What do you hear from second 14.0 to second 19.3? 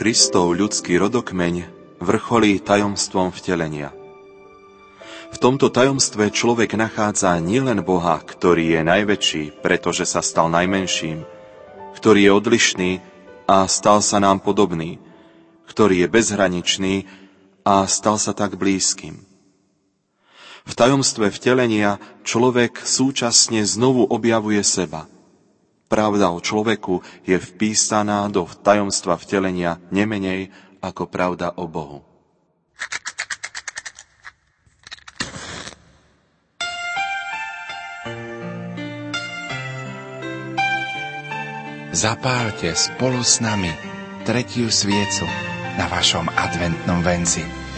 sa nám podobný, ktorý je bezhraničný a stal sa tak blízkym.